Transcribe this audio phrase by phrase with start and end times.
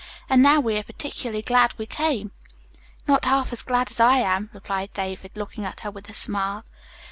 [0.27, 2.31] "And now we are particularly glad we came."
[3.07, 6.65] "Not half as glad as I am," replied David, looking at her with a smile.